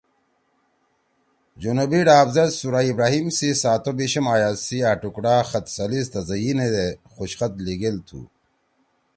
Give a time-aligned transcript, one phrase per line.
[1.61, 7.53] جنوبی ڈاب زید سورہ ابراہیم سی ساتوبیِشم آیات سی أ ٹُکڑا خط ثلث تزئینی دےخوشخط
[7.65, 8.19] لیِگیل تُھو